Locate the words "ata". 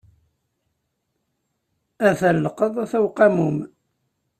2.09-2.29, 2.83-2.97